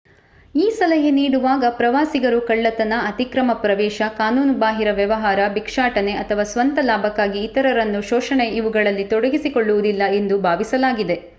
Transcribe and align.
ಈ 0.55 0.67
ಸಲಹೆ 0.75 1.09
ನೀಡುವಾಗ 1.11 1.65
ಪ್ರವಾಸಿಗರು 1.75 2.39
ಕಳ್ಳತನ 2.47 2.93
ಅತಿಕ್ರಮ 3.09 3.51
ಪ್ರವೇಶ 3.61 4.01
ಕಾನೂನುಬಾಹಿರ 4.17 4.91
ವ್ಯವಹಾರ 4.95 5.47
ಬಿಕ್ಷಾಟನೆ 5.55 6.15
ಅಥವಾ 6.21 6.45
ಸ್ವಂತ 6.51 6.79
ಲಾಭಕ್ಕಾಗಿ 6.83 7.41
ಇತರರನ್ನು 7.43 8.01
ಶೋಷಣೆ 8.09 8.47
ಇವುಗಳಲ್ಲಿ 8.59 9.05
ತೊಡಗಿಕೊಳ್ಳುವುದಿಲ್ಲ 9.13 10.05
ಎಂದು 10.19 10.37
ಭಾವಿಸಲಾಗಿದೆ 10.47 11.17